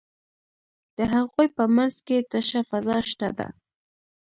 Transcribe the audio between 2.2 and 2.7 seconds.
تشه